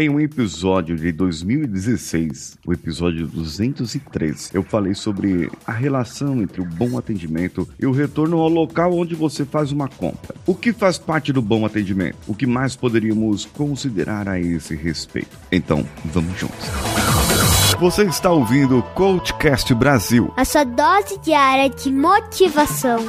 Em 0.00 0.08
um 0.08 0.20
episódio 0.20 0.94
de 0.94 1.10
2016, 1.10 2.56
o 2.64 2.72
episódio 2.72 3.26
203, 3.26 4.54
eu 4.54 4.62
falei 4.62 4.94
sobre 4.94 5.50
a 5.66 5.72
relação 5.72 6.40
entre 6.40 6.60
o 6.60 6.64
bom 6.64 6.96
atendimento 6.96 7.68
e 7.80 7.84
o 7.84 7.90
retorno 7.90 8.38
ao 8.38 8.48
local 8.48 8.96
onde 8.96 9.16
você 9.16 9.44
faz 9.44 9.72
uma 9.72 9.88
compra. 9.88 10.36
O 10.46 10.54
que 10.54 10.72
faz 10.72 10.98
parte 10.98 11.32
do 11.32 11.42
bom 11.42 11.66
atendimento? 11.66 12.16
O 12.28 12.34
que 12.36 12.46
mais 12.46 12.76
poderíamos 12.76 13.44
considerar 13.44 14.28
a 14.28 14.38
esse 14.38 14.76
respeito? 14.76 15.36
Então, 15.50 15.84
vamos 16.04 16.38
juntos. 16.38 16.68
Você 17.80 18.04
está 18.04 18.30
ouvindo 18.30 18.78
o 18.78 18.82
Coachcast 18.94 19.74
Brasil. 19.74 20.32
A 20.36 20.44
sua 20.44 20.62
dose 20.62 21.18
diária 21.24 21.68
de 21.70 21.90
motivação. 21.90 23.00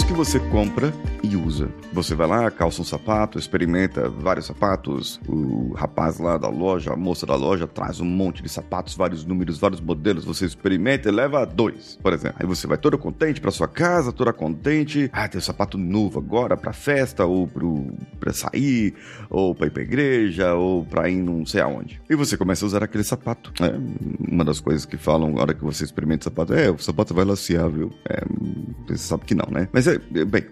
Produtos 0.00 0.04
que 0.04 0.12
você 0.12 0.40
compra 0.50 0.92
e 1.22 1.36
usa. 1.36 1.68
Você 1.92 2.14
vai 2.14 2.26
lá, 2.26 2.50
calça 2.50 2.82
um 2.82 2.84
sapato, 2.84 3.38
experimenta 3.38 4.08
vários 4.08 4.46
sapatos. 4.46 5.20
O 5.26 5.72
rapaz 5.74 6.18
lá 6.18 6.36
da 6.36 6.48
loja, 6.48 6.92
a 6.92 6.96
moça 6.96 7.26
da 7.26 7.34
loja, 7.34 7.66
traz 7.66 8.00
um 8.00 8.04
monte 8.04 8.42
de 8.42 8.48
sapatos, 8.48 8.94
vários 8.94 9.24
números, 9.24 9.58
vários 9.58 9.80
modelos. 9.80 10.24
Você 10.24 10.44
experimenta 10.44 11.08
e 11.08 11.12
leva 11.12 11.44
dois, 11.44 11.98
por 12.02 12.12
exemplo. 12.12 12.36
Aí 12.40 12.46
você 12.46 12.66
vai 12.66 12.78
todo 12.78 12.96
contente 12.98 13.40
para 13.40 13.50
sua 13.50 13.68
casa, 13.68 14.12
toda 14.12 14.32
contente. 14.32 15.10
Ah, 15.12 15.28
tem 15.28 15.38
um 15.38 15.42
sapato 15.42 15.76
novo 15.76 16.18
agora 16.18 16.56
para 16.56 16.72
festa, 16.72 17.24
ou 17.24 17.46
pro, 17.46 17.92
pra 18.18 18.32
sair, 18.32 18.94
ou 19.28 19.54
pra 19.54 19.66
ir 19.66 19.70
pra 19.70 19.82
igreja, 19.82 20.54
ou 20.54 20.84
pra 20.84 21.08
ir 21.08 21.16
não 21.16 21.44
sei 21.44 21.60
aonde. 21.60 22.00
E 22.08 22.14
você 22.14 22.36
começa 22.36 22.64
a 22.64 22.66
usar 22.66 22.82
aquele 22.82 23.04
sapato. 23.04 23.52
É, 23.60 23.72
uma 24.30 24.44
das 24.44 24.60
coisas 24.60 24.84
que 24.84 24.96
falam 24.96 25.32
na 25.32 25.40
hora 25.40 25.54
que 25.54 25.64
você 25.64 25.84
experimenta 25.84 26.22
o 26.22 26.24
sapato 26.24 26.54
é: 26.54 26.70
o 26.70 26.78
sapato 26.78 27.14
vai 27.14 27.24
lacear, 27.24 27.68
viu? 27.68 27.90
É, 28.08 28.22
você 28.86 28.98
sabe 28.98 29.24
que 29.24 29.34
não, 29.34 29.46
né? 29.50 29.68
Mas 29.72 29.86
é, 29.86 29.89
bem, 29.98 30.44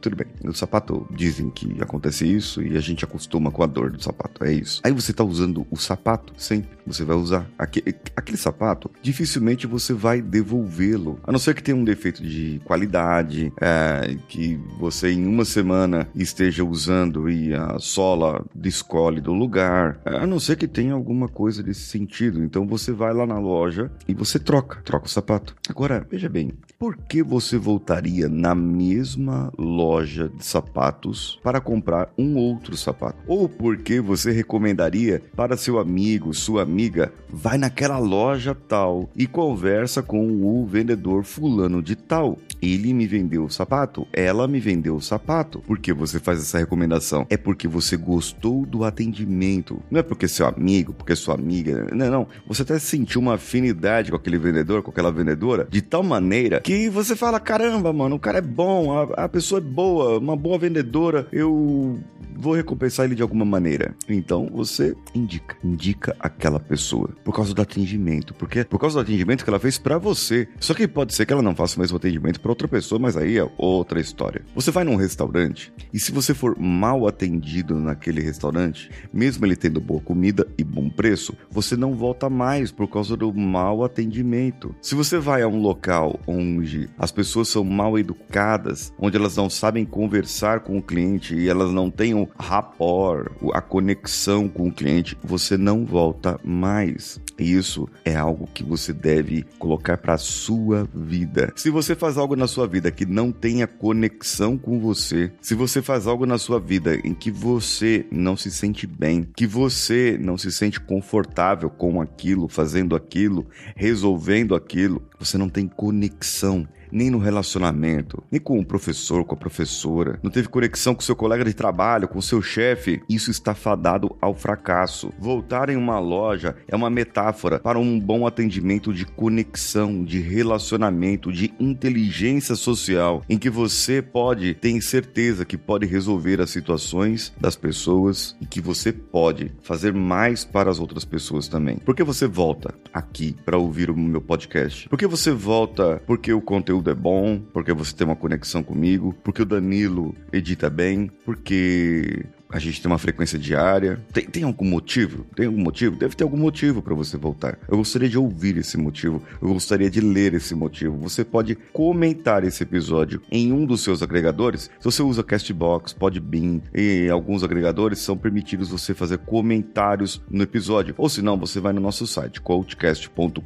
tudo 0.00 0.16
bem. 0.16 0.26
O 0.44 0.52
sapato 0.52 1.06
dizem 1.10 1.50
que 1.50 1.80
acontece 1.80 2.26
isso 2.26 2.62
e 2.62 2.76
a 2.76 2.80
gente 2.80 3.04
acostuma 3.04 3.50
com 3.50 3.62
a 3.62 3.66
dor 3.66 3.90
do 3.90 4.02
sapato. 4.02 4.44
É 4.44 4.52
isso. 4.52 4.80
Aí 4.84 4.92
você 4.92 5.12
tá 5.12 5.24
usando 5.24 5.66
o 5.70 5.76
sapato 5.76 6.32
sempre. 6.36 6.70
Você 6.86 7.04
vai 7.04 7.16
usar 7.16 7.48
aquele, 7.58 7.94
aquele 8.14 8.36
sapato, 8.36 8.90
dificilmente 9.02 9.66
você 9.66 9.92
vai 9.94 10.20
devolvê-lo. 10.20 11.18
A 11.24 11.32
não 11.32 11.38
ser 11.38 11.54
que 11.54 11.62
tenha 11.62 11.76
um 11.76 11.84
defeito 11.84 12.22
de 12.22 12.60
qualidade, 12.64 13.52
é, 13.60 14.16
que 14.28 14.60
você 14.78 15.10
em 15.10 15.26
uma 15.26 15.44
semana 15.44 16.08
esteja 16.14 16.64
usando 16.64 17.30
e 17.30 17.54
a 17.54 17.78
sola 17.78 18.44
descole 18.54 19.20
do 19.20 19.32
lugar. 19.32 19.98
A 20.04 20.26
não 20.26 20.38
ser 20.38 20.56
que 20.56 20.68
tenha 20.68 20.92
alguma 20.92 21.28
coisa 21.28 21.62
desse 21.62 21.82
sentido. 21.82 22.42
Então 22.42 22.66
você 22.66 22.92
vai 22.92 23.14
lá 23.14 23.26
na 23.26 23.38
loja 23.38 23.90
e 24.06 24.14
você 24.14 24.38
troca, 24.38 24.82
troca 24.82 25.06
o 25.06 25.10
sapato. 25.10 25.54
Agora, 25.68 26.06
veja 26.10 26.28
bem, 26.28 26.52
por 26.78 26.96
que 26.96 27.22
você 27.22 27.56
voltaria 27.56 28.28
na 28.28 28.54
mesma 28.84 29.50
loja 29.56 30.28
de 30.28 30.44
sapatos 30.44 31.40
para 31.42 31.60
comprar 31.60 32.12
um 32.18 32.36
outro 32.36 32.76
sapato? 32.76 33.18
Ou 33.26 33.48
por 33.48 33.78
que 33.78 34.00
você 34.00 34.30
recomendaria 34.30 35.22
para 35.34 35.56
seu 35.56 35.78
amigo, 35.78 36.34
sua 36.34 36.62
amiga, 36.62 37.12
vai 37.28 37.56
naquela 37.56 37.98
loja 37.98 38.54
tal 38.54 39.08
e 39.16 39.26
conversa 39.26 40.02
com 40.02 40.42
o 40.42 40.66
vendedor 40.66 41.24
fulano 41.24 41.82
de 41.82 41.96
tal? 41.96 42.38
Ele 42.64 42.92
me 42.94 43.06
vendeu 43.06 43.44
o 43.44 43.50
sapato, 43.50 44.06
ela 44.12 44.48
me 44.48 44.58
vendeu 44.58 44.96
o 44.96 45.02
sapato. 45.02 45.60
Por 45.60 45.78
que 45.78 45.92
você 45.92 46.18
faz 46.18 46.40
essa 46.40 46.58
recomendação? 46.58 47.26
É 47.28 47.36
porque 47.36 47.68
você 47.68 47.96
gostou 47.96 48.64
do 48.64 48.84
atendimento. 48.84 49.82
Não 49.90 50.00
é 50.00 50.02
porque 50.02 50.26
seu 50.26 50.46
amigo, 50.46 50.94
porque 50.94 51.14
sua 51.14 51.34
amiga. 51.34 51.88
Não, 51.92 52.10
não. 52.10 52.28
Você 52.46 52.62
até 52.62 52.78
sentiu 52.78 53.20
uma 53.20 53.34
afinidade 53.34 54.10
com 54.10 54.16
aquele 54.16 54.38
vendedor, 54.38 54.82
com 54.82 54.90
aquela 54.90 55.12
vendedora, 55.12 55.66
de 55.70 55.82
tal 55.82 56.02
maneira 56.02 56.60
que 56.60 56.88
você 56.88 57.14
fala: 57.14 57.38
caramba, 57.38 57.92
mano, 57.92 58.16
o 58.16 58.20
cara 58.20 58.38
é 58.38 58.42
bom, 58.42 58.92
a, 58.96 59.24
a 59.24 59.28
pessoa 59.28 59.58
é 59.58 59.62
boa, 59.62 60.18
uma 60.18 60.36
boa 60.36 60.58
vendedora, 60.58 61.26
eu 61.32 61.98
vou 62.36 62.54
recompensar 62.54 63.06
ele 63.06 63.14
de 63.14 63.22
alguma 63.22 63.44
maneira. 63.44 63.94
Então 64.08 64.48
você 64.52 64.94
indica, 65.14 65.56
indica 65.62 66.16
aquela 66.18 66.58
pessoa 66.58 67.10
por 67.24 67.34
causa 67.34 67.54
do 67.54 67.62
atendimento, 67.62 68.34
porque 68.34 68.64
por 68.64 68.78
causa 68.78 68.96
do 68.96 69.02
atendimento 69.02 69.44
que 69.44 69.50
ela 69.50 69.60
fez 69.60 69.78
para 69.78 69.98
você. 69.98 70.48
Só 70.58 70.74
que 70.74 70.86
pode 70.88 71.14
ser 71.14 71.26
que 71.26 71.32
ela 71.32 71.42
não 71.42 71.54
faça 71.54 71.76
o 71.76 71.80
mesmo 71.80 71.96
atendimento 71.96 72.40
para 72.40 72.52
outra 72.54 72.68
pessoa, 72.68 72.98
mas 72.98 73.16
aí 73.16 73.36
é 73.36 73.50
outra 73.58 74.00
história. 74.00 74.44
Você 74.54 74.70
vai 74.70 74.84
num 74.84 74.96
restaurante 74.96 75.72
e 75.92 75.98
se 75.98 76.12
você 76.12 76.32
for 76.32 76.56
mal 76.58 77.06
atendido 77.06 77.78
naquele 77.78 78.20
restaurante, 78.20 78.90
mesmo 79.12 79.44
ele 79.44 79.56
tendo 79.56 79.80
boa 79.80 80.00
comida 80.00 80.46
e 80.56 80.62
bom 80.62 80.88
preço, 80.88 81.36
você 81.50 81.76
não 81.76 81.94
volta 81.94 82.30
mais 82.30 82.70
por 82.70 82.88
causa 82.88 83.16
do 83.16 83.32
mau 83.34 83.84
atendimento. 83.84 84.74
Se 84.80 84.94
você 84.94 85.18
vai 85.18 85.42
a 85.42 85.48
um 85.48 85.60
local 85.60 86.20
onde 86.26 86.88
as 86.96 87.10
pessoas 87.10 87.48
são 87.48 87.64
mal 87.64 87.98
educadas, 87.98 88.92
onde 88.98 89.16
elas 89.16 89.36
não 89.36 89.50
sabem 89.50 89.84
conversar 89.84 90.60
com 90.60 90.78
o 90.78 90.82
cliente 90.82 91.34
e 91.34 91.48
elas 91.48 91.72
não 91.72 91.90
têm 91.90 92.14
o 92.14 92.28
rapport, 92.38 93.32
a 93.52 93.60
conexão 93.60 94.48
com 94.48 94.68
o 94.68 94.72
cliente, 94.72 95.18
você 95.22 95.56
não 95.56 95.84
volta 95.84 96.38
mais. 96.44 97.20
Isso 97.38 97.88
é 98.04 98.14
algo 98.14 98.48
que 98.54 98.62
você 98.62 98.92
deve 98.92 99.44
colocar 99.58 99.98
para 99.98 100.16
sua 100.16 100.88
vida. 100.94 101.52
Se 101.56 101.70
você 101.70 101.94
faz 101.96 102.16
algo 102.16 102.36
na 102.36 102.43
sua 102.46 102.66
vida 102.66 102.90
que 102.90 103.06
não 103.06 103.32
tenha 103.32 103.66
conexão 103.66 104.56
com 104.56 104.78
você, 104.80 105.32
se 105.40 105.54
você 105.54 105.82
faz 105.82 106.06
algo 106.06 106.26
na 106.26 106.38
sua 106.38 106.60
vida 106.60 106.96
em 107.04 107.14
que 107.14 107.30
você 107.30 108.06
não 108.10 108.36
se 108.36 108.50
sente 108.50 108.86
bem, 108.86 109.28
que 109.36 109.46
você 109.46 110.18
não 110.20 110.36
se 110.36 110.50
sente 110.50 110.80
confortável 110.80 111.70
com 111.70 112.00
aquilo, 112.00 112.48
fazendo 112.48 112.94
aquilo, 112.94 113.46
resolvendo 113.76 114.54
aquilo, 114.54 115.02
você 115.18 115.38
não 115.38 115.48
tem 115.48 115.66
conexão 115.66 116.66
nem 116.94 117.10
no 117.10 117.18
relacionamento, 117.18 118.22
nem 118.30 118.40
com 118.40 118.58
o 118.58 118.64
professor, 118.64 119.24
com 119.24 119.34
a 119.34 119.38
professora, 119.38 120.20
não 120.22 120.30
teve 120.30 120.48
conexão 120.48 120.94
com 120.94 121.00
seu 121.00 121.16
colega 121.16 121.44
de 121.44 121.52
trabalho, 121.52 122.06
com 122.06 122.20
seu 122.20 122.40
chefe, 122.40 123.02
isso 123.08 123.30
está 123.30 123.54
fadado 123.54 124.16
ao 124.20 124.34
fracasso. 124.34 125.12
Voltar 125.18 125.68
em 125.68 125.76
uma 125.76 125.98
loja 125.98 126.54
é 126.68 126.76
uma 126.76 126.88
metáfora 126.88 127.58
para 127.58 127.78
um 127.78 127.98
bom 127.98 128.26
atendimento 128.26 128.92
de 128.92 129.04
conexão, 129.04 130.04
de 130.04 130.20
relacionamento, 130.20 131.32
de 131.32 131.52
inteligência 131.58 132.54
social, 132.54 133.22
em 133.28 133.36
que 133.36 133.50
você 133.50 134.00
pode 134.00 134.54
ter 134.54 134.80
certeza 134.80 135.44
que 135.44 135.58
pode 135.58 135.86
resolver 135.86 136.40
as 136.40 136.50
situações 136.50 137.32
das 137.40 137.56
pessoas 137.56 138.36
e 138.40 138.46
que 138.46 138.60
você 138.60 138.92
pode 138.92 139.50
fazer 139.62 139.92
mais 139.92 140.44
para 140.44 140.70
as 140.70 140.78
outras 140.78 141.04
pessoas 141.04 141.48
também. 141.48 141.76
Por 141.78 141.94
que 141.94 142.04
você 142.04 142.26
volta 142.26 142.74
aqui 142.92 143.34
para 143.44 143.58
ouvir 143.58 143.90
o 143.90 143.96
meu 143.96 144.20
podcast? 144.20 144.88
Por 144.88 144.98
que 144.98 145.06
você 145.06 145.32
volta 145.32 146.00
porque 146.06 146.32
o 146.32 146.40
conteúdo 146.40 146.83
é 146.90 146.94
bom, 146.94 147.40
porque 147.52 147.72
você 147.72 147.94
tem 147.94 148.06
uma 148.06 148.16
conexão 148.16 148.62
comigo, 148.62 149.14
porque 149.22 149.42
o 149.42 149.46
Danilo 149.46 150.14
edita 150.32 150.68
bem, 150.68 151.10
porque 151.24 152.24
a 152.54 152.58
gente 152.60 152.80
tem 152.80 152.88
uma 152.88 152.98
frequência 152.98 153.36
diária. 153.36 154.00
Tem, 154.12 154.24
tem 154.26 154.44
algum 154.44 154.64
motivo? 154.64 155.26
Tem 155.34 155.46
algum 155.46 155.60
motivo? 155.60 155.96
Deve 155.96 156.14
ter 156.14 156.22
algum 156.22 156.36
motivo 156.36 156.80
para 156.80 156.94
você 156.94 157.16
voltar. 157.16 157.58
Eu 157.68 157.78
gostaria 157.78 158.08
de 158.08 158.16
ouvir 158.16 158.56
esse 158.56 158.78
motivo. 158.78 159.20
Eu 159.42 159.48
gostaria 159.48 159.90
de 159.90 160.00
ler 160.00 160.34
esse 160.34 160.54
motivo. 160.54 160.96
Você 160.98 161.24
pode 161.24 161.56
comentar 161.72 162.44
esse 162.44 162.62
episódio 162.62 163.20
em 163.28 163.52
um 163.52 163.66
dos 163.66 163.82
seus 163.82 164.04
agregadores. 164.04 164.70
Se 164.78 164.84
você 164.84 165.02
usa 165.02 165.24
Castbox, 165.24 165.92
Podbean 165.92 166.60
e 166.72 167.08
alguns 167.10 167.42
agregadores 167.42 167.98
são 167.98 168.16
permitidos 168.16 168.68
você 168.68 168.94
fazer 168.94 169.18
comentários 169.18 170.22
no 170.30 170.44
episódio. 170.44 170.94
Ou 170.96 171.08
se 171.08 171.22
não, 171.22 171.36
você 171.36 171.58
vai 171.58 171.72
no 171.72 171.80
nosso 171.80 172.06
site 172.06 172.40
coachcast.com.br 172.40 173.42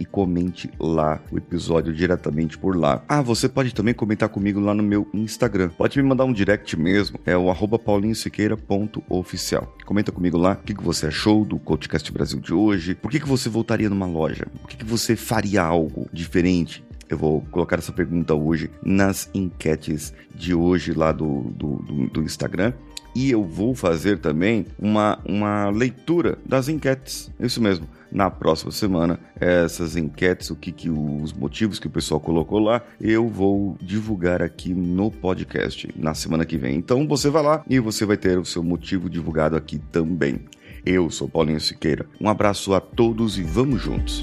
e 0.00 0.04
comente 0.04 0.68
lá 0.80 1.20
o 1.30 1.38
episódio 1.38 1.94
diretamente 1.94 2.58
por 2.58 2.76
lá. 2.76 3.04
Ah, 3.08 3.22
você 3.22 3.48
pode 3.48 3.72
também 3.72 3.94
comentar 3.94 4.28
comigo 4.28 4.58
lá 4.58 4.74
no 4.74 4.82
meu 4.82 5.06
Instagram. 5.14 5.68
Pode 5.68 6.02
me 6.02 6.08
mandar 6.08 6.24
um 6.24 6.32
direct 6.32 6.76
mesmo. 6.76 7.20
É 7.24 7.36
o 7.36 7.48
arroba 7.48 7.67
paulinhosiqueira.oficial. 7.76 9.76
Comenta 9.84 10.12
comigo 10.12 10.38
lá 10.38 10.52
o 10.52 10.64
que, 10.64 10.74
que 10.74 10.84
você 10.84 11.08
achou 11.08 11.44
do 11.44 11.58
Coachcast 11.58 12.12
Brasil 12.12 12.38
de 12.38 12.54
hoje, 12.54 12.94
por 12.94 13.10
que, 13.10 13.18
que 13.18 13.26
você 13.26 13.48
voltaria 13.48 13.90
numa 13.90 14.06
loja, 14.06 14.46
por 14.62 14.70
que, 14.70 14.76
que 14.76 14.84
você 14.84 15.16
faria 15.16 15.64
algo 15.64 16.08
diferente, 16.12 16.84
eu 17.08 17.16
vou 17.16 17.40
colocar 17.50 17.78
essa 17.78 17.92
pergunta 17.92 18.34
hoje 18.34 18.70
nas 18.82 19.30
enquetes 19.32 20.12
de 20.34 20.54
hoje 20.54 20.92
lá 20.92 21.10
do, 21.10 21.44
do, 21.54 21.76
do, 21.76 22.10
do 22.10 22.22
Instagram. 22.22 22.74
E 23.18 23.32
eu 23.32 23.42
vou 23.42 23.74
fazer 23.74 24.20
também 24.20 24.64
uma, 24.78 25.18
uma 25.24 25.70
leitura 25.70 26.38
das 26.46 26.68
enquetes. 26.68 27.28
Isso 27.40 27.60
mesmo 27.60 27.88
na 28.12 28.30
próxima 28.30 28.70
semana 28.70 29.18
essas 29.40 29.96
enquetes, 29.96 30.50
o 30.50 30.54
que, 30.54 30.70
que 30.70 30.88
os 30.88 31.32
motivos 31.32 31.80
que 31.80 31.88
o 31.88 31.90
pessoal 31.90 32.20
colocou 32.20 32.60
lá, 32.60 32.80
eu 33.00 33.26
vou 33.26 33.76
divulgar 33.82 34.40
aqui 34.40 34.72
no 34.72 35.10
podcast 35.10 35.92
na 35.96 36.14
semana 36.14 36.46
que 36.46 36.56
vem. 36.56 36.76
Então 36.76 37.08
você 37.08 37.28
vai 37.28 37.42
lá 37.42 37.64
e 37.68 37.80
você 37.80 38.06
vai 38.06 38.16
ter 38.16 38.38
o 38.38 38.44
seu 38.44 38.62
motivo 38.62 39.10
divulgado 39.10 39.56
aqui 39.56 39.80
também. 39.90 40.42
Eu 40.86 41.10
sou 41.10 41.28
Paulinho 41.28 41.60
Siqueira. 41.60 42.06
Um 42.20 42.28
abraço 42.28 42.72
a 42.72 42.80
todos 42.80 43.36
e 43.36 43.42
vamos 43.42 43.82
juntos. 43.82 44.22